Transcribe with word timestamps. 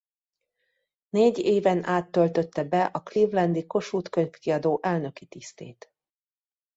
Négy 1.09 1.37
éven 1.37 1.83
át 1.85 2.11
töltötte 2.11 2.63
be 2.63 2.83
a 2.85 3.03
clevelandi 3.03 3.67
Kossuth 3.67 4.09
Könyvkiadó 4.09 4.79
elnöki 4.81 5.25
tisztét. 5.25 5.91